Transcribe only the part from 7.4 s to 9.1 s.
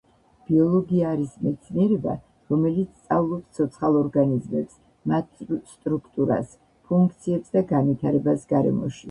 და განვითარებას გარემოში.